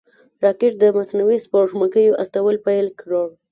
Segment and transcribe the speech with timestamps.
[0.43, 3.29] راکټ د مصنوعي سپوږمکیو استول پیل کړل